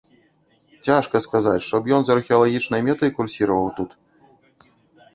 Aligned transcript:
Цяжка 0.87 1.21
сказаць, 1.25 1.61
што 1.67 1.75
б 1.85 1.95
ён 1.99 2.09
з 2.09 2.13
археалагічнай 2.17 2.81
мэтай 2.91 3.15
курсіраваў 3.21 3.67
тут. 3.81 3.91